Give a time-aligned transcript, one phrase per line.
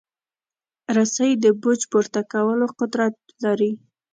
[0.95, 3.71] رسۍ د بوج پورته کولو قدرت لري.